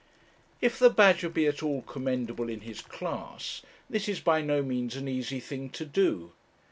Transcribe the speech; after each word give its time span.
If 0.61 0.79
the 0.79 0.89
badger 0.89 1.29
be 1.29 1.45
at 1.45 1.61
all 1.61 1.83
commendable 1.83 2.49
in 2.49 2.61
his 2.61 2.81
class 2.81 3.61
this 3.87 4.09
is 4.09 4.19
by 4.19 4.41
no 4.41 4.63
means 4.63 4.95
an 4.95 5.07
easy 5.07 5.39
thing 5.39 5.69
to 5.77 5.85
do. 5.85 6.31